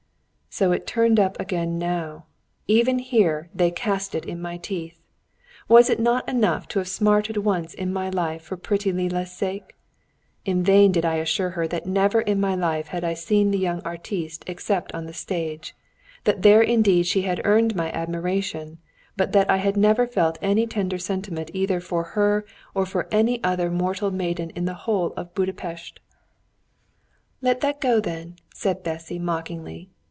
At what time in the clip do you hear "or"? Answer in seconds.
22.75-22.85